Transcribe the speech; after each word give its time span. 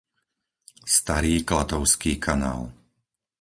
Starý 0.97 1.43
Klatovský 1.45 2.13
kanál 2.25 2.61